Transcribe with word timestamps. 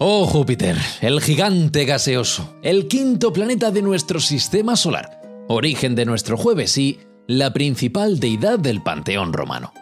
Oh 0.00 0.26
Júpiter, 0.26 0.76
el 1.00 1.20
gigante 1.20 1.84
gaseoso, 1.84 2.56
el 2.62 2.86
quinto 2.86 3.32
planeta 3.32 3.72
de 3.72 3.82
nuestro 3.82 4.20
sistema 4.20 4.76
solar, 4.76 5.20
origen 5.48 5.96
de 5.96 6.04
nuestro 6.04 6.36
jueves 6.36 6.78
y 6.78 7.00
la 7.26 7.52
principal 7.52 8.20
deidad 8.20 8.60
del 8.60 8.80
panteón 8.80 9.32
romano. 9.32 9.72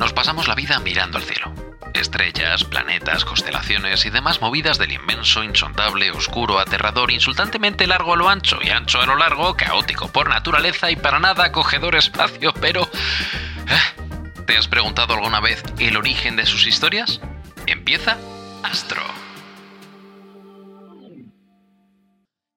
Nos 0.00 0.14
pasamos 0.14 0.48
la 0.48 0.54
vida 0.54 0.78
mirando 0.78 1.18
al 1.18 1.24
cielo. 1.24 1.52
Estrellas, 1.92 2.64
planetas, 2.64 3.26
constelaciones 3.26 4.06
y 4.06 4.10
demás 4.10 4.40
movidas 4.40 4.78
del 4.78 4.92
inmenso, 4.92 5.44
insondable, 5.44 6.10
oscuro, 6.12 6.58
aterrador, 6.60 7.10
insultantemente 7.10 7.86
largo 7.86 8.14
a 8.14 8.16
lo 8.16 8.30
ancho 8.30 8.58
y 8.62 8.70
ancho 8.70 9.02
a 9.02 9.06
lo 9.06 9.16
largo, 9.16 9.54
caótico 9.54 10.08
por 10.08 10.30
naturaleza 10.30 10.90
y 10.90 10.96
para 10.96 11.20
nada 11.20 11.44
acogedor 11.44 11.94
espacio, 11.94 12.54
pero... 12.58 12.84
¿eh? 12.84 14.01
¿Te 14.52 14.58
has 14.58 14.68
preguntado 14.68 15.14
alguna 15.14 15.40
vez 15.40 15.62
el 15.78 15.96
origen 15.96 16.36
de 16.36 16.44
sus 16.44 16.66
historias? 16.66 17.22
Empieza 17.66 18.18
Astro. 18.62 19.00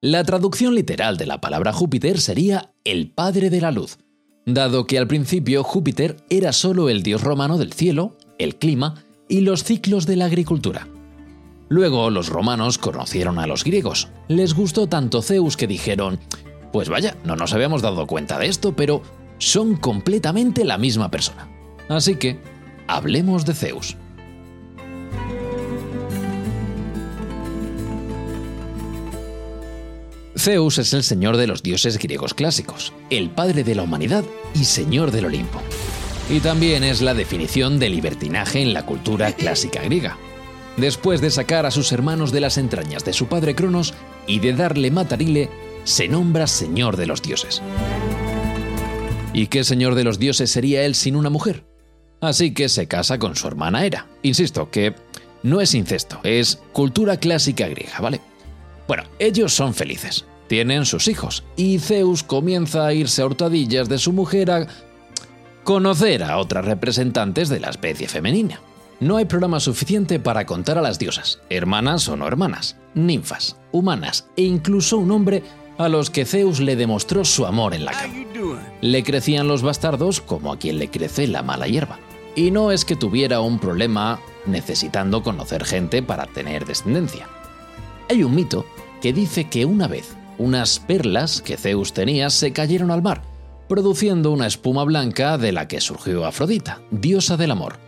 La 0.02 0.22
traducción 0.22 0.74
literal 0.74 1.16
de 1.16 1.24
la 1.24 1.40
palabra 1.40 1.72
Júpiter 1.72 2.20
sería 2.20 2.74
el 2.84 3.10
padre 3.10 3.48
de 3.48 3.62
la 3.62 3.70
luz, 3.70 3.96
dado 4.44 4.86
que 4.86 4.98
al 4.98 5.06
principio 5.06 5.64
Júpiter 5.64 6.18
era 6.28 6.52
solo 6.52 6.90
el 6.90 7.02
dios 7.02 7.22
romano 7.22 7.56
del 7.56 7.72
cielo, 7.72 8.18
el 8.38 8.56
clima 8.56 9.02
y 9.26 9.40
los 9.40 9.64
ciclos 9.64 10.04
de 10.04 10.16
la 10.16 10.26
agricultura. 10.26 10.88
Luego 11.70 12.10
los 12.10 12.28
romanos 12.28 12.76
conocieron 12.76 13.38
a 13.38 13.46
los 13.46 13.64
griegos. 13.64 14.10
Les 14.28 14.52
gustó 14.52 14.86
tanto 14.86 15.22
Zeus 15.22 15.56
que 15.56 15.66
dijeron, 15.66 16.20
pues 16.74 16.90
vaya, 16.90 17.16
no 17.24 17.36
nos 17.36 17.54
habíamos 17.54 17.80
dado 17.80 18.06
cuenta 18.06 18.38
de 18.38 18.48
esto, 18.48 18.76
pero 18.76 19.00
son 19.38 19.76
completamente 19.76 20.62
la 20.66 20.76
misma 20.76 21.10
persona. 21.10 21.55
Así 21.88 22.16
que, 22.16 22.38
hablemos 22.86 23.44
de 23.44 23.54
Zeus. 23.54 23.96
Zeus 30.36 30.78
es 30.78 30.92
el 30.92 31.02
señor 31.02 31.36
de 31.38 31.46
los 31.46 31.62
dioses 31.62 31.98
griegos 31.98 32.34
clásicos, 32.34 32.92
el 33.10 33.30
padre 33.30 33.64
de 33.64 33.74
la 33.74 33.82
humanidad 33.82 34.24
y 34.54 34.64
señor 34.64 35.10
del 35.10 35.26
Olimpo. 35.26 35.60
Y 36.28 36.40
también 36.40 36.84
es 36.84 37.00
la 37.00 37.14
definición 37.14 37.78
de 37.78 37.88
libertinaje 37.88 38.60
en 38.60 38.72
la 38.72 38.84
cultura 38.84 39.32
clásica 39.32 39.82
griega. 39.82 40.18
Después 40.76 41.20
de 41.20 41.30
sacar 41.30 41.66
a 41.66 41.70
sus 41.70 41.90
hermanos 41.92 42.32
de 42.32 42.40
las 42.40 42.58
entrañas 42.58 43.04
de 43.04 43.12
su 43.12 43.26
padre 43.26 43.54
Cronos 43.54 43.94
y 44.26 44.40
de 44.40 44.52
darle 44.52 44.90
matarile, 44.90 45.48
se 45.84 46.06
nombra 46.06 46.46
señor 46.46 46.96
de 46.96 47.06
los 47.06 47.22
dioses. 47.22 47.62
¿Y 49.32 49.46
qué 49.46 49.64
señor 49.64 49.94
de 49.94 50.04
los 50.04 50.18
dioses 50.18 50.50
sería 50.50 50.84
él 50.84 50.94
sin 50.94 51.16
una 51.16 51.30
mujer? 51.30 51.64
Así 52.20 52.54
que 52.54 52.68
se 52.68 52.86
casa 52.86 53.18
con 53.18 53.36
su 53.36 53.46
hermana 53.46 53.84
Hera. 53.84 54.06
Insisto 54.22 54.70
que 54.70 54.94
no 55.42 55.60
es 55.60 55.74
incesto, 55.74 56.18
es 56.22 56.60
cultura 56.72 57.18
clásica 57.18 57.68
griega, 57.68 58.00
¿vale? 58.00 58.20
Bueno, 58.88 59.04
ellos 59.18 59.52
son 59.52 59.74
felices, 59.74 60.24
tienen 60.48 60.86
sus 60.86 61.08
hijos, 61.08 61.44
y 61.56 61.78
Zeus 61.78 62.22
comienza 62.22 62.86
a 62.86 62.94
irse 62.94 63.22
a 63.22 63.26
hurtadillas 63.26 63.88
de 63.88 63.98
su 63.98 64.12
mujer 64.12 64.50
a 64.50 64.66
conocer 65.64 66.22
a 66.22 66.38
otras 66.38 66.64
representantes 66.64 67.48
de 67.48 67.60
la 67.60 67.70
especie 67.70 68.08
femenina. 68.08 68.60
No 68.98 69.18
hay 69.18 69.26
programa 69.26 69.60
suficiente 69.60 70.18
para 70.18 70.46
contar 70.46 70.78
a 70.78 70.82
las 70.82 70.98
diosas, 70.98 71.40
hermanas 71.50 72.08
o 72.08 72.16
no 72.16 72.26
hermanas, 72.26 72.76
ninfas, 72.94 73.56
humanas 73.72 74.26
e 74.36 74.42
incluso 74.42 74.96
un 74.96 75.10
hombre 75.10 75.42
a 75.76 75.88
los 75.88 76.08
que 76.08 76.24
Zeus 76.24 76.60
le 76.60 76.76
demostró 76.76 77.24
su 77.24 77.44
amor 77.44 77.74
en 77.74 77.84
la 77.84 77.92
cama. 77.92 78.14
Le 78.80 79.02
crecían 79.02 79.48
los 79.48 79.62
bastardos 79.62 80.20
como 80.20 80.52
a 80.52 80.58
quien 80.58 80.78
le 80.78 80.88
crece 80.88 81.26
la 81.26 81.42
mala 81.42 81.66
hierba. 81.66 81.98
Y 82.36 82.50
no 82.50 82.70
es 82.70 82.84
que 82.84 82.96
tuviera 82.96 83.40
un 83.40 83.58
problema 83.58 84.20
necesitando 84.44 85.22
conocer 85.22 85.64
gente 85.64 86.02
para 86.02 86.26
tener 86.26 86.66
descendencia. 86.66 87.28
Hay 88.10 88.22
un 88.22 88.34
mito 88.34 88.66
que 89.00 89.14
dice 89.14 89.44
que 89.44 89.64
una 89.64 89.88
vez 89.88 90.14
unas 90.38 90.78
perlas 90.78 91.40
que 91.40 91.56
Zeus 91.56 91.94
tenía 91.94 92.28
se 92.28 92.52
cayeron 92.52 92.90
al 92.90 93.02
mar, 93.02 93.22
produciendo 93.68 94.32
una 94.32 94.46
espuma 94.46 94.84
blanca 94.84 95.38
de 95.38 95.52
la 95.52 95.66
que 95.66 95.80
surgió 95.80 96.26
Afrodita, 96.26 96.82
diosa 96.90 97.38
del 97.38 97.52
amor. 97.52 97.78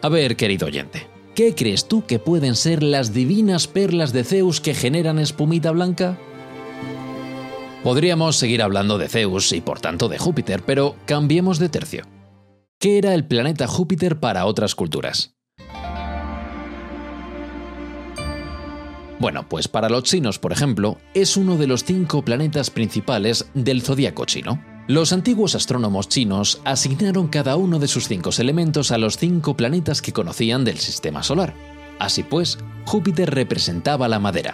A 0.00 0.08
ver, 0.08 0.36
querido 0.36 0.66
oyente, 0.66 1.06
¿qué 1.34 1.54
crees 1.54 1.86
tú 1.86 2.06
que 2.06 2.18
pueden 2.18 2.54
ser 2.56 2.82
las 2.82 3.12
divinas 3.12 3.66
perlas 3.66 4.14
de 4.14 4.24
Zeus 4.24 4.62
que 4.62 4.74
generan 4.74 5.18
espumita 5.18 5.70
blanca? 5.70 6.16
Podríamos 7.84 8.36
seguir 8.36 8.62
hablando 8.62 8.96
de 8.96 9.08
Zeus 9.08 9.52
y 9.52 9.60
por 9.60 9.80
tanto 9.80 10.08
de 10.08 10.18
Júpiter, 10.18 10.62
pero 10.64 10.96
cambiemos 11.04 11.58
de 11.58 11.68
tercio. 11.68 12.04
¿Qué 12.80 12.96
era 12.96 13.12
el 13.14 13.26
planeta 13.26 13.66
Júpiter 13.66 14.20
para 14.20 14.46
otras 14.46 14.76
culturas? 14.76 15.34
Bueno, 19.18 19.48
pues 19.48 19.66
para 19.66 19.88
los 19.88 20.04
chinos, 20.04 20.38
por 20.38 20.52
ejemplo, 20.52 20.96
es 21.12 21.36
uno 21.36 21.56
de 21.56 21.66
los 21.66 21.82
cinco 21.82 22.22
planetas 22.24 22.70
principales 22.70 23.46
del 23.52 23.82
zodiaco 23.82 24.26
chino. 24.26 24.62
Los 24.86 25.12
antiguos 25.12 25.56
astrónomos 25.56 26.08
chinos 26.08 26.60
asignaron 26.64 27.26
cada 27.26 27.56
uno 27.56 27.80
de 27.80 27.88
sus 27.88 28.06
cinco 28.06 28.30
elementos 28.38 28.92
a 28.92 28.98
los 28.98 29.16
cinco 29.16 29.56
planetas 29.56 30.00
que 30.00 30.12
conocían 30.12 30.64
del 30.64 30.78
sistema 30.78 31.24
solar. 31.24 31.54
Así 31.98 32.22
pues, 32.22 32.58
Júpiter 32.84 33.34
representaba 33.34 34.06
la 34.06 34.20
madera, 34.20 34.52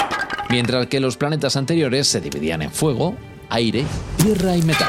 mientras 0.48 0.86
que 0.86 0.98
los 0.98 1.18
planetas 1.18 1.56
anteriores 1.56 2.06
se 2.06 2.22
dividían 2.22 2.62
en 2.62 2.70
fuego, 2.70 3.16
aire, 3.50 3.84
tierra 4.16 4.56
y 4.56 4.62
metal. 4.62 4.88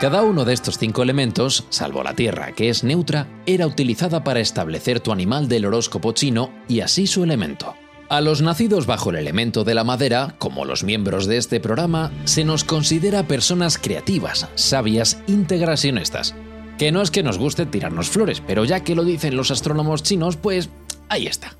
Cada 0.00 0.22
uno 0.22 0.44
de 0.44 0.52
estos 0.52 0.76
cinco 0.76 1.02
elementos, 1.02 1.64
salvo 1.70 2.02
la 2.02 2.12
Tierra, 2.12 2.52
que 2.52 2.68
es 2.68 2.84
neutra, 2.84 3.28
era 3.46 3.66
utilizada 3.66 4.22
para 4.24 4.40
establecer 4.40 5.00
tu 5.00 5.10
animal 5.10 5.48
del 5.48 5.64
horóscopo 5.64 6.12
chino 6.12 6.50
y 6.68 6.80
así 6.80 7.06
su 7.06 7.24
elemento. 7.24 7.74
A 8.10 8.20
los 8.20 8.42
nacidos 8.42 8.84
bajo 8.84 9.08
el 9.08 9.16
elemento 9.16 9.64
de 9.64 9.74
la 9.74 9.84
madera, 9.84 10.34
como 10.36 10.66
los 10.66 10.84
miembros 10.84 11.24
de 11.24 11.38
este 11.38 11.60
programa, 11.60 12.12
se 12.24 12.44
nos 12.44 12.62
considera 12.62 13.26
personas 13.26 13.78
creativas, 13.78 14.48
sabias, 14.54 15.22
íntegras 15.26 15.82
y 15.86 15.88
honestas. 15.88 16.34
Que 16.76 16.92
no 16.92 17.00
es 17.00 17.10
que 17.10 17.22
nos 17.22 17.38
guste 17.38 17.64
tirarnos 17.64 18.10
flores, 18.10 18.42
pero 18.46 18.66
ya 18.66 18.80
que 18.80 18.94
lo 18.94 19.02
dicen 19.02 19.34
los 19.34 19.50
astrónomos 19.50 20.02
chinos, 20.02 20.36
pues 20.36 20.68
ahí 21.08 21.26
está. 21.26 21.56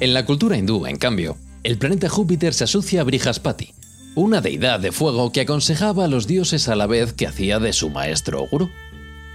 En 0.00 0.12
la 0.12 0.26
cultura 0.26 0.58
hindú, 0.58 0.84
en 0.84 0.96
cambio, 0.96 1.36
el 1.62 1.78
planeta 1.78 2.08
Júpiter 2.08 2.52
se 2.52 2.64
asocia 2.64 3.00
a 3.00 3.04
Brihaspati, 3.04 3.75
una 4.16 4.40
deidad 4.40 4.80
de 4.80 4.92
fuego 4.92 5.30
que 5.30 5.42
aconsejaba 5.42 6.06
a 6.06 6.08
los 6.08 6.26
dioses 6.26 6.68
a 6.68 6.74
la 6.74 6.86
vez 6.86 7.12
que 7.12 7.26
hacía 7.26 7.58
de 7.58 7.74
su 7.74 7.90
maestro 7.90 8.40
gurú. 8.50 8.70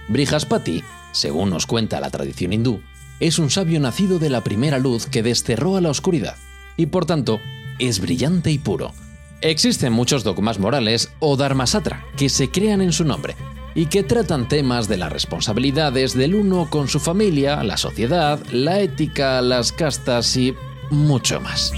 Brihaspati, 0.08 0.82
según 1.12 1.50
nos 1.50 1.66
cuenta 1.66 2.00
la 2.00 2.10
tradición 2.10 2.52
hindú, 2.52 2.82
es 3.20 3.38
un 3.38 3.48
sabio 3.48 3.78
nacido 3.78 4.18
de 4.18 4.28
la 4.28 4.42
primera 4.42 4.80
luz 4.80 5.06
que 5.06 5.22
desterró 5.22 5.76
a 5.76 5.80
la 5.80 5.90
oscuridad, 5.90 6.34
y 6.76 6.86
por 6.86 7.06
tanto 7.06 7.40
es 7.78 8.00
brillante 8.00 8.50
y 8.50 8.58
puro. 8.58 8.92
Existen 9.40 9.92
muchos 9.92 10.24
dogmas 10.24 10.58
morales 10.58 11.12
o 11.20 11.36
dharmasatra 11.36 12.04
que 12.16 12.28
se 12.28 12.50
crean 12.50 12.80
en 12.80 12.92
su 12.92 13.04
nombre 13.04 13.36
y 13.76 13.86
que 13.86 14.02
tratan 14.02 14.48
temas 14.48 14.88
de 14.88 14.96
las 14.96 15.12
responsabilidades 15.12 16.14
del 16.14 16.34
uno 16.34 16.68
con 16.68 16.88
su 16.88 16.98
familia, 16.98 17.62
la 17.62 17.76
sociedad, 17.76 18.40
la 18.50 18.80
ética, 18.80 19.40
las 19.42 19.70
castas 19.70 20.36
y 20.36 20.54
mucho 20.90 21.40
más. 21.40 21.72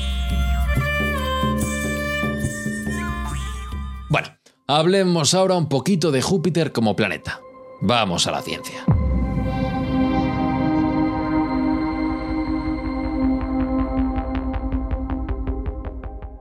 Hablemos 4.66 5.34
ahora 5.34 5.56
un 5.56 5.68
poquito 5.68 6.10
de 6.10 6.22
Júpiter 6.22 6.72
como 6.72 6.96
planeta. 6.96 7.42
Vamos 7.82 8.26
a 8.26 8.30
la 8.30 8.40
ciencia. 8.40 8.86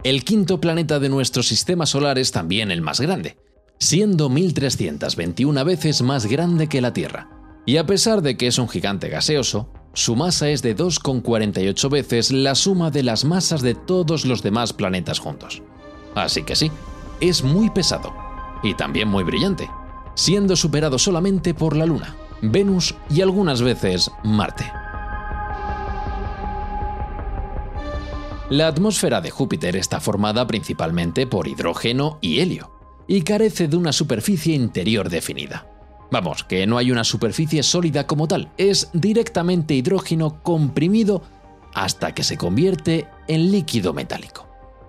El 0.06 0.24
quinto 0.24 0.62
planeta 0.62 1.00
de 1.00 1.10
nuestro 1.10 1.44
sistema 1.44 1.86
solar 1.86 2.18
es 2.18 2.32
también 2.32 2.72
el 2.72 2.82
más 2.82 3.02
grande, 3.02 3.36
siendo 3.78 4.30
1321 4.30 5.66
veces 5.66 6.02
más 6.02 6.26
grande 6.26 6.70
que 6.70 6.80
la 6.80 6.94
Tierra. 6.94 7.30
Y 7.66 7.76
a 7.76 7.86
pesar 7.86 8.22
de 8.22 8.38
que 8.38 8.48
es 8.48 8.58
un 8.58 8.70
gigante 8.70 9.10
gaseoso, 9.10 9.70
su 9.94 10.16
masa 10.16 10.50
es 10.50 10.62
de 10.62 10.78
2,48 10.78 11.90
veces 11.90 12.32
la 12.32 12.56
suma 12.56 12.90
de 12.90 13.04
las 13.04 13.26
masas 13.26 13.62
de 13.62 13.76
todos 13.76 14.26
los 14.26 14.42
demás 14.42 14.72
planetas 14.72 15.20
juntos. 15.20 15.62
Así 16.16 16.44
que 16.44 16.56
sí, 16.56 16.72
es 17.20 17.44
muy 17.44 17.70
pesado 17.70 18.23
y 18.64 18.74
también 18.74 19.10
muy 19.10 19.24
brillante, 19.24 19.70
siendo 20.16 20.56
superado 20.56 20.98
solamente 20.98 21.54
por 21.54 21.76
la 21.76 21.86
Luna, 21.86 22.16
Venus 22.42 22.96
y 23.10 23.22
algunas 23.22 23.62
veces 23.62 24.10
Marte. 24.24 24.72
La 28.50 28.68
atmósfera 28.68 29.22
de 29.22 29.32
Júpiter 29.32 29.76
está 29.76 30.00
formada 30.00 30.46
principalmente 30.48 31.28
por 31.28 31.48
hidrógeno 31.48 32.18
y 32.22 32.40
helio, 32.40 32.72
y 33.08 33.22
carece 33.22 33.68
de 33.68 33.78
una 33.78 33.92
superficie 33.92 34.56
interior 34.56 35.10
definida. 35.10 35.68
Vamos, 36.12 36.44
que 36.44 36.68
no 36.68 36.78
hay 36.78 36.92
una 36.92 37.04
superficie 37.04 37.64
sólida 37.64 38.06
como 38.06 38.28
tal, 38.28 38.52
es 38.58 38.90
directamente 38.94 39.74
hidrógeno 39.74 40.44
comprimido 40.44 41.24
hasta 41.74 42.14
que 42.14 42.24
se 42.24 42.38
convierte 42.38 43.08
en 43.28 43.52
líquido 43.52 43.94
metálico. 43.94 44.48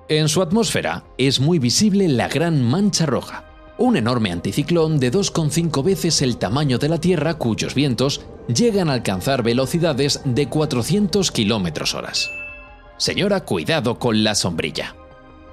En 0.09 0.29
su 0.29 0.43
atmósfera 0.43 1.05
es 1.17 1.41
muy 1.41 1.59
visible 1.59 2.09
la 2.09 2.29
gran 2.29 2.63
mancha 2.63 3.07
roja, 3.07 3.45
un 3.79 3.97
enorme 3.97 4.31
anticiclón 4.31 4.99
de 4.99 5.13
2,5 5.13 5.83
veces 5.83 6.23
el 6.23 6.37
tamaño 6.37 6.79
de 6.79 6.89
la 6.89 6.99
Tierra 6.99 7.35
cuyos 7.35 7.75
vientos 7.75 8.25
llegan 8.49 8.89
a 8.89 8.95
alcanzar 8.95 9.43
velocidades 9.43 10.21
de 10.25 10.49
400 10.49 11.31
km 11.31 11.95
horas. 11.95 12.31
Señora, 12.97 13.45
cuidado 13.45 13.99
con 13.99 14.23
la 14.23 14.35
sombrilla. 14.35 14.95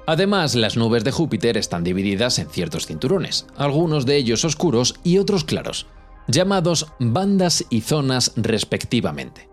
Además, 0.06 0.54
las 0.54 0.76
nubes 0.76 1.04
de 1.04 1.12
Júpiter 1.12 1.56
están 1.56 1.84
divididas 1.84 2.38
en 2.38 2.48
ciertos 2.48 2.86
cinturones, 2.86 3.46
algunos 3.56 4.04
de 4.04 4.16
ellos 4.16 4.44
oscuros 4.44 4.96
y 5.04 5.18
otros 5.18 5.44
claros, 5.44 5.86
llamados 6.28 6.88
bandas 6.98 7.64
y 7.70 7.82
zonas 7.82 8.32
respectivamente, 8.36 9.48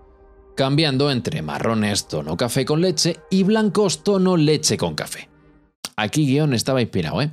cambiando 0.56 1.12
entre 1.12 1.42
marrones 1.42 2.08
tono 2.08 2.36
café 2.36 2.66
con 2.66 2.82
leche 2.82 3.18
y 3.30 3.44
blancos 3.44 4.04
tono 4.04 4.38
leche 4.38 4.78
con 4.78 4.96
café. 4.96 5.30
Aquí 5.96 6.26
guion 6.26 6.54
estaba 6.54 6.82
inspirado, 6.82 7.22
¿eh? 7.22 7.32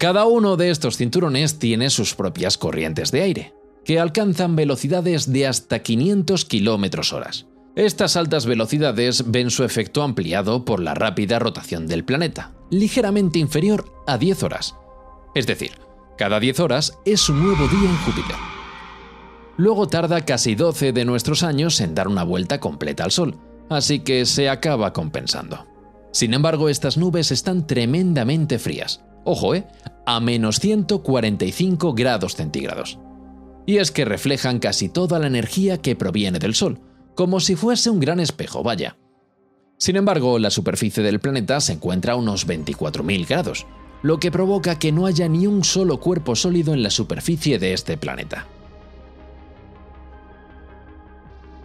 Cada 0.00 0.24
uno 0.24 0.56
de 0.56 0.70
estos 0.70 0.96
cinturones 0.96 1.58
tiene 1.58 1.90
sus 1.90 2.14
propias 2.14 2.56
corrientes 2.56 3.10
de 3.10 3.20
aire, 3.20 3.54
que 3.84 4.00
alcanzan 4.00 4.56
velocidades 4.56 5.30
de 5.30 5.46
hasta 5.46 5.80
500 5.80 6.46
km 6.46 7.12
horas. 7.12 7.48
Estas 7.76 8.16
altas 8.16 8.46
velocidades 8.46 9.30
ven 9.30 9.50
su 9.50 9.62
efecto 9.62 10.02
ampliado 10.02 10.64
por 10.64 10.80
la 10.80 10.94
rápida 10.94 11.38
rotación 11.38 11.86
del 11.86 12.06
planeta, 12.06 12.54
ligeramente 12.70 13.40
inferior 13.40 13.92
a 14.06 14.16
10 14.16 14.42
horas. 14.42 14.74
Es 15.34 15.46
decir, 15.46 15.72
cada 16.16 16.40
10 16.40 16.60
horas 16.60 16.98
es 17.04 17.28
un 17.28 17.42
nuevo 17.42 17.68
día 17.68 17.90
en 17.90 17.96
Júpiter. 17.98 18.36
Luego 19.58 19.86
tarda 19.86 20.24
casi 20.24 20.54
12 20.54 20.94
de 20.94 21.04
nuestros 21.04 21.42
años 21.42 21.78
en 21.82 21.94
dar 21.94 22.08
una 22.08 22.24
vuelta 22.24 22.58
completa 22.58 23.04
al 23.04 23.10
Sol, 23.10 23.36
así 23.68 23.98
que 24.00 24.24
se 24.24 24.48
acaba 24.48 24.94
compensando. 24.94 25.66
Sin 26.10 26.32
embargo, 26.32 26.70
estas 26.70 26.96
nubes 26.96 27.30
están 27.30 27.66
tremendamente 27.66 28.58
frías, 28.58 29.02
Ojo, 29.32 29.54
¿eh? 29.54 29.64
A 30.06 30.18
menos 30.18 30.58
145 30.58 31.94
grados 31.94 32.34
centígrados. 32.34 32.98
Y 33.64 33.76
es 33.76 33.92
que 33.92 34.04
reflejan 34.04 34.58
casi 34.58 34.88
toda 34.88 35.20
la 35.20 35.28
energía 35.28 35.78
que 35.78 35.94
proviene 35.94 36.40
del 36.40 36.56
Sol, 36.56 36.80
como 37.14 37.38
si 37.38 37.54
fuese 37.54 37.90
un 37.90 38.00
gran 38.00 38.18
espejo, 38.18 38.64
vaya. 38.64 38.96
Sin 39.78 39.94
embargo, 39.94 40.40
la 40.40 40.50
superficie 40.50 41.04
del 41.04 41.20
planeta 41.20 41.60
se 41.60 41.74
encuentra 41.74 42.14
a 42.14 42.16
unos 42.16 42.48
24.000 42.48 43.28
grados, 43.28 43.66
lo 44.02 44.18
que 44.18 44.32
provoca 44.32 44.80
que 44.80 44.90
no 44.90 45.06
haya 45.06 45.28
ni 45.28 45.46
un 45.46 45.62
solo 45.62 46.00
cuerpo 46.00 46.34
sólido 46.34 46.74
en 46.74 46.82
la 46.82 46.90
superficie 46.90 47.60
de 47.60 47.72
este 47.72 47.96
planeta. 47.96 48.48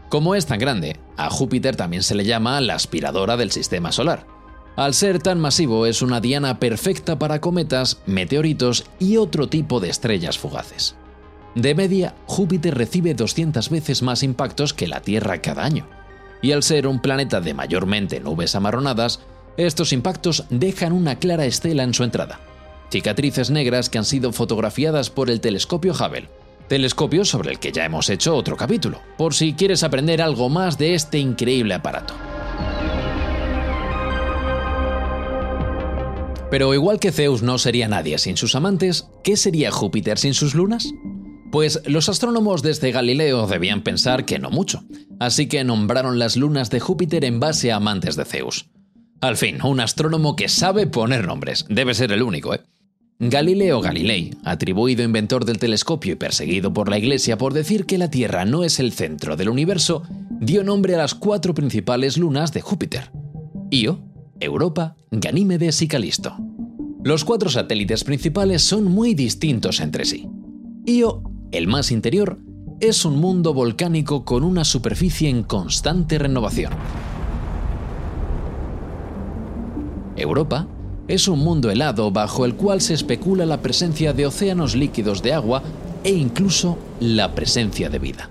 Como 0.09 0.35
es 0.35 0.45
tan 0.45 0.59
grande, 0.59 0.99
a 1.17 1.31
Júpiter 1.31 1.75
también 1.75 2.03
se 2.03 2.13
le 2.13 2.25
llama 2.25 2.61
la 2.61 2.75
aspiradora 2.75 3.37
del 3.37 3.49
sistema 3.49 3.91
solar, 3.91 4.34
al 4.75 4.93
ser 4.93 5.19
tan 5.19 5.39
masivo 5.39 5.85
es 5.85 6.01
una 6.01 6.19
diana 6.19 6.59
perfecta 6.59 7.17
para 7.17 7.39
cometas, 7.39 7.99
meteoritos 8.05 8.85
y 8.99 9.17
otro 9.17 9.47
tipo 9.47 9.79
de 9.79 9.89
estrellas 9.89 10.37
fugaces. 10.37 10.95
De 11.55 11.73
media, 11.73 12.15
Júpiter 12.25 12.77
recibe 12.77 13.13
200 13.13 13.69
veces 13.69 14.01
más 14.01 14.23
impactos 14.23 14.73
que 14.73 14.87
la 14.87 14.99
Tierra 14.99 15.41
cada 15.41 15.63
año. 15.63 15.87
Y 16.41 16.51
al 16.51 16.63
ser 16.63 16.85
un 16.87 16.99
planeta 16.99 17.39
de 17.39 17.53
mayormente 17.53 18.19
nubes 18.19 18.55
amarronadas, 18.55 19.21
estos 19.55 19.93
impactos 19.93 20.43
dejan 20.49 20.91
una 20.91 21.17
clara 21.17 21.45
estela 21.45 21.83
en 21.83 21.93
su 21.93 22.03
entrada. 22.03 22.41
Cicatrices 22.91 23.49
negras 23.51 23.89
que 23.89 23.97
han 23.97 24.05
sido 24.05 24.33
fotografiadas 24.33 25.09
por 25.09 25.29
el 25.29 25.39
telescopio 25.39 25.93
Hubble, 25.93 26.29
telescopio 26.67 27.23
sobre 27.23 27.51
el 27.51 27.59
que 27.59 27.71
ya 27.71 27.85
hemos 27.85 28.09
hecho 28.09 28.35
otro 28.35 28.57
capítulo, 28.57 28.99
por 29.17 29.33
si 29.33 29.53
quieres 29.53 29.83
aprender 29.83 30.21
algo 30.21 30.49
más 30.49 30.77
de 30.77 30.93
este 30.93 31.17
increíble 31.17 31.73
aparato. 31.73 32.13
Pero 36.55 36.73
igual 36.73 37.01
que 37.01 37.11
Zeus 37.11 37.41
no 37.43 37.57
sería 37.57 37.89
nadie 37.89 38.17
sin 38.17 38.37
sus 38.37 38.55
amantes, 38.55 39.09
¿qué 39.25 39.35
sería 39.35 39.71
Júpiter 39.71 40.17
sin 40.17 40.33
sus 40.33 40.55
lunas? 40.55 40.89
Pues 41.51 41.81
los 41.85 42.07
astrónomos 42.07 42.61
desde 42.61 42.93
Galileo 42.93 43.45
debían 43.45 43.83
pensar 43.83 44.23
que 44.23 44.39
no 44.39 44.51
mucho, 44.51 44.85
así 45.19 45.47
que 45.47 45.65
nombraron 45.65 46.17
las 46.17 46.37
lunas 46.37 46.69
de 46.69 46.79
Júpiter 46.79 47.25
en 47.25 47.41
base 47.41 47.73
a 47.73 47.75
amantes 47.75 48.15
de 48.15 48.23
Zeus. 48.23 48.69
Al 49.19 49.35
fin, 49.35 49.61
un 49.63 49.81
astrónomo 49.81 50.37
que 50.37 50.47
sabe 50.47 50.87
poner 50.87 51.27
nombres, 51.27 51.65
debe 51.67 51.93
ser 51.93 52.13
el 52.13 52.23
único, 52.23 52.53
¿eh? 52.53 52.61
Galileo 53.19 53.81
Galilei, 53.81 54.31
atribuido 54.45 55.03
inventor 55.03 55.43
del 55.43 55.59
telescopio 55.59 56.13
y 56.13 56.15
perseguido 56.15 56.71
por 56.71 56.87
la 56.89 56.97
Iglesia 56.97 57.37
por 57.37 57.53
decir 57.53 57.85
que 57.85 57.97
la 57.97 58.09
Tierra 58.09 58.45
no 58.45 58.63
es 58.63 58.79
el 58.79 58.93
centro 58.93 59.35
del 59.35 59.49
universo, 59.49 60.03
dio 60.39 60.63
nombre 60.63 60.95
a 60.95 60.99
las 60.99 61.15
cuatro 61.15 61.53
principales 61.53 62.17
lunas 62.17 62.53
de 62.53 62.61
Júpiter. 62.61 63.11
Io, 63.71 63.99
Europa, 64.39 64.95
Ganímedes 65.11 65.81
y 65.81 65.87
Calisto. 65.87 66.35
Los 67.03 67.23
cuatro 67.23 67.49
satélites 67.49 68.03
principales 68.03 68.61
son 68.61 68.85
muy 68.85 69.13
distintos 69.13 69.79
entre 69.79 70.05
sí. 70.05 70.27
Io, 70.85 71.23
el 71.51 71.67
más 71.67 71.91
interior, 71.91 72.39
es 72.79 73.05
un 73.05 73.17
mundo 73.17 73.53
volcánico 73.53 74.25
con 74.25 74.43
una 74.43 74.65
superficie 74.65 75.29
en 75.29 75.43
constante 75.43 76.17
renovación. 76.17 76.73
Europa 80.17 80.67
es 81.07 81.27
un 81.27 81.39
mundo 81.39 81.69
helado 81.69 82.11
bajo 82.11 82.45
el 82.45 82.55
cual 82.55 82.81
se 82.81 82.93
especula 82.93 83.45
la 83.45 83.61
presencia 83.61 84.11
de 84.13 84.25
océanos 84.25 84.75
líquidos 84.75 85.21
de 85.21 85.33
agua 85.33 85.63
e 86.03 86.11
incluso 86.11 86.77
la 86.99 87.33
presencia 87.35 87.89
de 87.89 87.99
vida. 87.99 88.29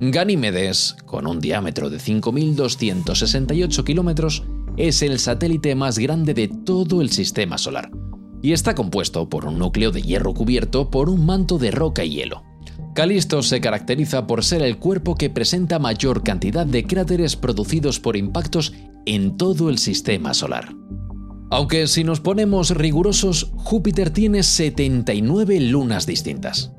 Ganímedes, 0.00 0.96
con 1.04 1.26
un 1.26 1.40
diámetro 1.40 1.90
de 1.90 1.98
5.268 1.98 3.84
kilómetros, 3.84 4.44
es 4.78 5.02
el 5.02 5.18
satélite 5.18 5.74
más 5.74 5.98
grande 5.98 6.34
de 6.34 6.48
todo 6.48 7.02
el 7.02 7.10
sistema 7.10 7.58
solar 7.58 7.90
y 8.42 8.52
está 8.52 8.74
compuesto 8.74 9.28
por 9.28 9.44
un 9.44 9.58
núcleo 9.58 9.90
de 9.90 10.02
hierro 10.02 10.32
cubierto 10.32 10.90
por 10.90 11.10
un 11.10 11.26
manto 11.26 11.58
de 11.58 11.70
roca 11.70 12.04
y 12.04 12.10
hielo. 12.10 12.44
Calisto 12.94 13.42
se 13.42 13.60
caracteriza 13.60 14.26
por 14.26 14.44
ser 14.44 14.62
el 14.62 14.78
cuerpo 14.78 15.14
que 15.14 15.30
presenta 15.30 15.78
mayor 15.78 16.22
cantidad 16.22 16.66
de 16.66 16.84
cráteres 16.84 17.36
producidos 17.36 18.00
por 18.00 18.16
impactos 18.16 18.72
en 19.06 19.36
todo 19.36 19.70
el 19.70 19.78
sistema 19.78 20.34
solar. 20.34 20.74
Aunque 21.50 21.86
si 21.86 22.04
nos 22.04 22.20
ponemos 22.20 22.70
rigurosos, 22.70 23.50
Júpiter 23.56 24.10
tiene 24.10 24.42
79 24.42 25.60
lunas 25.60 26.06
distintas. 26.06 26.72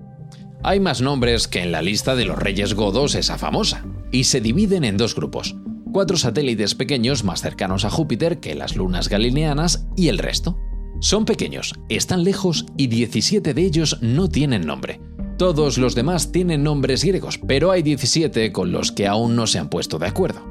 Hay 0.61 0.79
más 0.79 1.01
nombres 1.01 1.47
que 1.47 1.61
en 1.61 1.71
la 1.71 1.81
lista 1.81 2.15
de 2.15 2.25
los 2.25 2.37
reyes 2.37 2.73
godos 2.73 3.15
esa 3.15 3.37
famosa, 3.37 3.85
y 4.11 4.25
se 4.25 4.41
dividen 4.41 4.83
en 4.83 4.97
dos 4.97 5.15
grupos, 5.15 5.55
cuatro 5.91 6.17
satélites 6.17 6.75
pequeños 6.75 7.23
más 7.23 7.41
cercanos 7.41 7.85
a 7.85 7.89
Júpiter 7.89 8.39
que 8.39 8.55
las 8.55 8.75
lunas 8.75 9.09
galileanas 9.09 9.87
y 9.95 10.07
el 10.07 10.17
resto. 10.17 10.57
Son 11.01 11.25
pequeños, 11.25 11.73
están 11.87 12.23
lejos 12.23 12.65
y 12.77 12.87
17 12.87 13.53
de 13.53 13.61
ellos 13.61 13.97
no 14.01 14.29
tienen 14.29 14.65
nombre. 14.65 14.99
Todos 15.37 15.77
los 15.77 15.95
demás 15.95 16.33
tienen 16.33 16.63
nombres 16.63 17.03
griegos, 17.05 17.39
pero 17.47 17.71
hay 17.71 17.81
17 17.81 18.51
con 18.51 18.71
los 18.71 18.91
que 18.91 19.07
aún 19.07 19.35
no 19.35 19.47
se 19.47 19.59
han 19.59 19.69
puesto 19.69 19.97
de 19.97 20.07
acuerdo. 20.07 20.45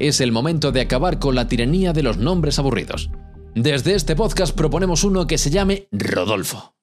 Es 0.00 0.20
el 0.20 0.32
momento 0.32 0.72
de 0.72 0.80
acabar 0.80 1.20
con 1.20 1.36
la 1.36 1.46
tiranía 1.46 1.92
de 1.92 2.02
los 2.02 2.18
nombres 2.18 2.58
aburridos. 2.58 3.10
Desde 3.54 3.94
este 3.94 4.16
podcast 4.16 4.56
proponemos 4.56 5.04
uno 5.04 5.28
que 5.28 5.38
se 5.38 5.50
llame 5.50 5.86
Rodolfo. 5.92 6.74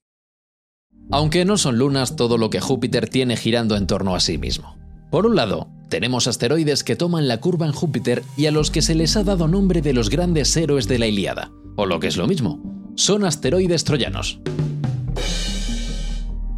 Aunque 1.12 1.44
no 1.44 1.58
son 1.58 1.78
lunas 1.78 2.16
todo 2.16 2.38
lo 2.38 2.50
que 2.50 2.62
Júpiter 2.62 3.10
tiene 3.10 3.36
girando 3.36 3.75
en 3.75 3.88
torno 3.88 4.16
a 4.16 4.20
sí 4.20 4.38
mismo. 4.38 4.78
Por 5.12 5.25
un 5.25 5.36
lado, 5.36 5.68
tenemos 5.89 6.27
asteroides 6.27 6.84
que 6.84 6.96
toman 6.96 7.27
la 7.27 7.39
curva 7.39 7.65
en 7.65 7.72
Júpiter 7.74 8.24
y 8.38 8.46
a 8.46 8.51
los 8.51 8.72
que 8.72 8.81
se 8.81 8.96
les 8.96 9.17
ha 9.17 9.24
dado 9.24 9.48
nombre 9.48 9.81
de 9.81 9.93
los 9.93 10.10
grandes 10.10 10.55
héroes 10.55 10.88
de 10.88 11.00
la 11.00 11.08
Ilíada, 11.08 11.51
o 11.75 11.86
lo 11.86 12.00
que 12.00 12.08
es 12.08 12.17
lo 12.17 12.27
mismo, 12.27 12.62
son 12.96 13.25
asteroides 13.25 13.84
troyanos. 13.84 14.39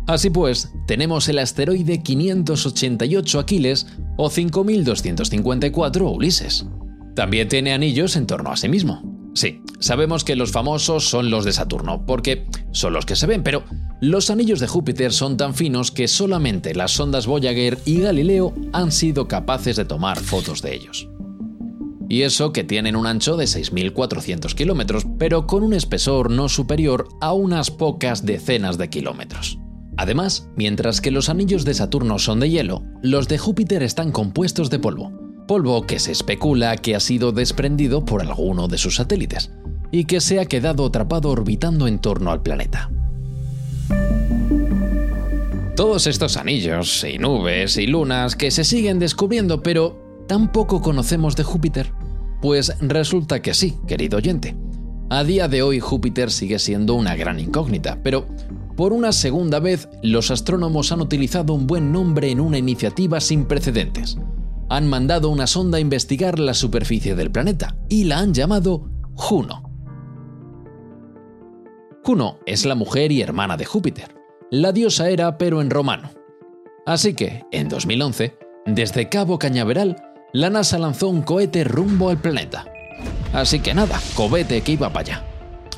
Así 0.07 0.29
pues, 0.29 0.73
tenemos 0.87 1.29
el 1.29 1.39
asteroide 1.39 2.03
588 2.03 3.39
Aquiles 3.39 3.87
o 4.17 4.29
5254 4.29 6.11
Ulises. 6.11 6.65
También 7.15 7.47
tiene 7.47 7.73
anillos 7.73 8.15
en 8.15 8.27
torno 8.27 8.51
a 8.51 8.57
sí 8.57 8.67
mismo. 8.67 9.20
Sí, 9.33 9.61
sabemos 9.79 10.23
que 10.23 10.35
los 10.35 10.51
famosos 10.51 11.09
son 11.09 11.29
los 11.29 11.45
de 11.45 11.53
Saturno, 11.53 12.05
porque 12.05 12.47
son 12.71 12.93
los 12.93 13.05
que 13.05 13.15
se 13.15 13.27
ven, 13.27 13.43
pero 13.43 13.63
los 14.01 14.29
anillos 14.29 14.59
de 14.59 14.67
Júpiter 14.67 15.13
son 15.13 15.37
tan 15.37 15.53
finos 15.53 15.91
que 15.91 16.07
solamente 16.07 16.75
las 16.75 16.91
sondas 16.91 17.27
Voyager 17.27 17.77
y 17.85 18.01
Galileo 18.01 18.53
han 18.73 18.91
sido 18.91 19.27
capaces 19.27 19.77
de 19.77 19.85
tomar 19.85 20.19
fotos 20.19 20.61
de 20.61 20.75
ellos. 20.75 21.07
Y 22.09 22.23
eso 22.23 22.51
que 22.51 22.65
tienen 22.65 22.97
un 22.97 23.07
ancho 23.07 23.37
de 23.37 23.45
6.400 23.45 24.53
kilómetros, 24.53 25.05
pero 25.17 25.47
con 25.47 25.63
un 25.63 25.73
espesor 25.73 26.29
no 26.29 26.49
superior 26.49 27.07
a 27.21 27.31
unas 27.31 27.71
pocas 27.71 28.25
decenas 28.25 28.77
de 28.77 28.89
kilómetros. 28.89 29.57
Además, 29.95 30.49
mientras 30.57 30.99
que 30.99 31.11
los 31.11 31.29
anillos 31.29 31.63
de 31.63 31.73
Saturno 31.73 32.19
son 32.19 32.41
de 32.41 32.49
hielo, 32.49 32.83
los 33.01 33.29
de 33.29 33.37
Júpiter 33.37 33.81
están 33.81 34.11
compuestos 34.11 34.69
de 34.69 34.79
polvo, 34.79 35.20
polvo 35.51 35.85
que 35.85 35.99
se 35.99 36.13
especula 36.13 36.77
que 36.77 36.95
ha 36.95 37.01
sido 37.01 37.33
desprendido 37.33 38.05
por 38.05 38.21
alguno 38.21 38.69
de 38.69 38.77
sus 38.77 38.95
satélites 38.95 39.51
y 39.91 40.05
que 40.05 40.21
se 40.21 40.39
ha 40.39 40.45
quedado 40.45 40.85
atrapado 40.85 41.29
orbitando 41.29 41.89
en 41.89 41.99
torno 41.99 42.31
al 42.31 42.41
planeta. 42.41 42.89
Todos 45.75 46.07
estos 46.07 46.37
anillos 46.37 47.03
y 47.03 47.17
nubes 47.17 47.75
y 47.75 47.85
lunas 47.85 48.37
que 48.37 48.49
se 48.49 48.63
siguen 48.63 48.97
descubriendo, 48.97 49.61
pero 49.61 50.23
tan 50.25 50.53
poco 50.53 50.81
conocemos 50.81 51.35
de 51.35 51.43
Júpiter. 51.43 51.91
Pues 52.41 52.73
resulta 52.79 53.41
que 53.41 53.53
sí, 53.53 53.75
querido 53.89 54.19
oyente. 54.19 54.55
A 55.09 55.25
día 55.25 55.49
de 55.49 55.63
hoy 55.63 55.81
Júpiter 55.81 56.31
sigue 56.31 56.59
siendo 56.59 56.93
una 56.93 57.17
gran 57.17 57.41
incógnita, 57.41 57.99
pero 58.01 58.25
Por 58.77 58.93
una 58.93 59.11
segunda 59.11 59.59
vez, 59.59 59.89
los 60.01 60.31
astrónomos 60.31 60.93
han 60.93 61.01
utilizado 61.01 61.53
un 61.53 61.67
buen 61.67 61.91
nombre 61.91 62.31
en 62.31 62.39
una 62.39 62.57
iniciativa 62.57 63.19
sin 63.19 63.43
precedentes. 63.43 64.17
Han 64.71 64.87
mandado 64.87 65.27
una 65.27 65.47
sonda 65.47 65.79
a 65.79 65.81
investigar 65.81 66.39
la 66.39 66.53
superficie 66.53 67.13
del 67.13 67.29
planeta 67.29 67.75
y 67.89 68.05
la 68.05 68.19
han 68.19 68.33
llamado 68.33 68.89
Juno. 69.15 69.69
Juno 72.05 72.39
es 72.45 72.65
la 72.65 72.75
mujer 72.75 73.11
y 73.11 73.21
hermana 73.21 73.57
de 73.57 73.65
Júpiter. 73.65 74.15
La 74.49 74.71
diosa 74.71 75.09
era 75.09 75.37
pero 75.37 75.59
en 75.59 75.71
romano. 75.71 76.11
Así 76.85 77.13
que, 77.15 77.43
en 77.51 77.67
2011, 77.67 78.37
desde 78.65 79.09
Cabo 79.09 79.37
Cañaveral, 79.39 79.97
la 80.31 80.49
NASA 80.49 80.79
lanzó 80.79 81.09
un 81.09 81.23
cohete 81.23 81.65
rumbo 81.65 82.07
al 82.07 82.21
planeta. 82.21 82.63
Así 83.33 83.59
que 83.59 83.73
nada, 83.73 83.99
cohete 84.15 84.61
que 84.61 84.71
iba 84.71 84.87
para 84.87 85.15
allá. 85.15 85.25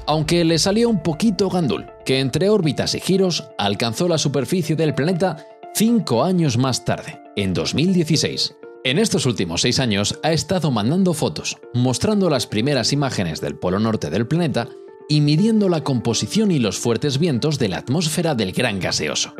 Aunque 0.05 0.45
le 0.45 0.59
salió 0.59 0.87
un 0.87 1.01
poquito 1.01 1.49
gandul, 1.49 1.87
que 2.05 2.19
entre 2.19 2.47
órbitas 2.47 2.93
y 2.93 2.99
giros 2.99 3.43
alcanzó 3.57 4.07
la 4.07 4.19
superficie 4.19 4.75
del 4.75 4.93
planeta 4.93 5.47
cinco 5.73 6.23
años 6.23 6.59
más 6.59 6.85
tarde, 6.85 7.19
en 7.35 7.55
2016. 7.55 8.55
En 8.85 8.99
estos 8.99 9.25
últimos 9.25 9.61
seis 9.61 9.79
años 9.79 10.19
ha 10.23 10.33
estado 10.33 10.69
mandando 10.69 11.13
fotos, 11.13 11.57
mostrando 11.73 12.29
las 12.29 12.47
primeras 12.47 12.91
imágenes 12.91 13.39
del 13.39 13.55
polo 13.55 13.79
norte 13.79 14.09
del 14.09 14.27
planeta 14.27 14.67
y 15.07 15.21
midiendo 15.21 15.69
la 15.69 15.85
composición 15.85 16.51
y 16.51 16.59
los 16.59 16.79
fuertes 16.79 17.17
vientos 17.17 17.57
de 17.59 17.69
la 17.69 17.77
atmósfera 17.77 18.35
del 18.35 18.51
gran 18.51 18.81
gaseoso. 18.81 19.35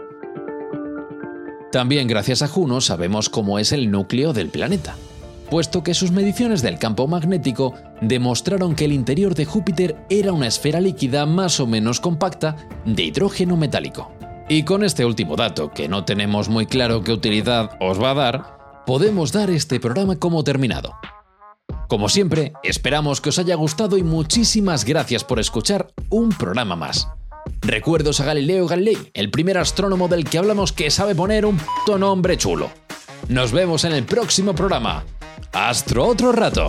También 1.74 2.08
gracias 2.08 2.42
a 2.42 2.48
Juno 2.48 2.80
sabemos 2.80 3.28
cómo 3.28 3.60
es 3.60 3.74
el 3.74 3.92
núcleo 3.92 4.32
del 4.32 4.48
planeta, 4.48 4.96
puesto 5.50 5.84
que 5.84 5.94
sus 5.94 6.12
mediciones 6.12 6.62
del 6.62 6.80
campo 6.80 7.06
magnético 7.10 7.74
demostraron 8.00 8.76
que 8.76 8.86
el 8.86 8.94
interior 8.94 9.36
de 9.36 9.44
Júpiter 9.44 9.98
era 10.10 10.32
una 10.32 10.48
esfera 10.48 10.80
líquida 10.80 11.26
más 11.26 11.60
o 11.60 11.68
menos 11.68 12.00
compacta 12.00 12.56
de 12.86 13.04
hidrógeno 13.04 13.58
metálico. 13.58 14.10
Y 14.48 14.64
con 14.64 14.86
este 14.86 15.04
último 15.04 15.36
dato, 15.36 15.72
que 15.72 15.90
no 15.90 16.06
tenemos 16.06 16.48
muy 16.48 16.66
claro 16.66 17.04
qué 17.04 17.12
utilidad 17.12 17.72
os 17.82 18.02
va 18.02 18.12
a 18.12 18.14
dar, 18.14 18.53
podemos 18.86 19.32
dar 19.32 19.50
este 19.50 19.80
programa 19.80 20.16
como 20.18 20.44
terminado. 20.44 20.94
Como 21.88 22.10
siempre, 22.10 22.54
esperamos 22.64 23.22
que 23.22 23.30
os 23.30 23.40
haya 23.40 23.56
gustado 23.56 23.98
y 23.98 24.04
muchísimas 24.04 24.86
gracias 24.86 25.24
por 25.24 25.40
escuchar 25.40 25.94
un 26.10 26.30
programa 26.30 26.76
más. 26.76 27.08
Recuerdos 27.62 28.20
a 28.20 28.26
Galileo 28.26 28.68
Galilei, 28.68 29.12
el 29.14 29.30
primer 29.30 29.58
astrónomo 29.58 30.08
del 30.08 30.26
que 30.26 30.38
hablamos 30.38 30.72
que 30.72 30.90
sabe 30.90 31.16
poner 31.16 31.46
un 31.46 31.58
puto 31.58 31.98
nombre 31.98 32.38
chulo. 32.38 32.72
Nos 33.30 33.52
vemos 33.52 33.84
en 33.86 33.94
el 33.94 34.06
próximo 34.06 34.54
programa. 34.54 35.04
Astro 35.54 36.06
otro 36.08 36.32
rato. 36.32 36.68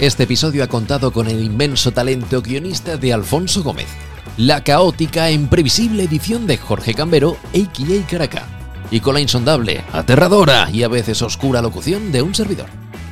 Este 0.00 0.22
episodio 0.22 0.62
ha 0.62 0.68
contado 0.68 1.12
con 1.12 1.26
el 1.26 1.42
inmenso 1.42 1.90
talento 1.90 2.40
guionista 2.40 2.96
de 2.96 3.12
Alfonso 3.12 3.64
Gómez, 3.64 3.88
la 4.36 4.62
caótica 4.62 5.28
e 5.28 5.32
imprevisible 5.32 6.04
edición 6.04 6.46
de 6.46 6.56
Jorge 6.56 6.94
Cambero, 6.94 7.36
a.k.a. 7.52 8.06
Caracá, 8.06 8.46
y 8.92 9.00
con 9.00 9.14
la 9.14 9.20
insondable, 9.20 9.82
aterradora 9.92 10.70
y 10.70 10.84
a 10.84 10.88
veces 10.88 11.20
oscura 11.20 11.62
locución 11.62 12.12
de 12.12 12.22
un 12.22 12.32
servidor, 12.32 12.68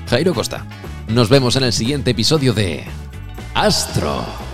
Jairo 0.09 0.33
Costa. 0.33 0.65
Nos 1.09 1.29
vemos 1.29 1.57
en 1.57 1.65
el 1.65 1.73
siguiente 1.73 2.13
episodio 2.13 2.55
de 2.55 2.85
Astro. 3.53 4.46